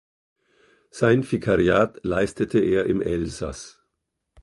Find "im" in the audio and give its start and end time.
2.87-3.03